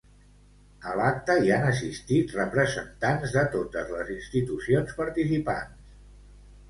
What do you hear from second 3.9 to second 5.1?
les institucions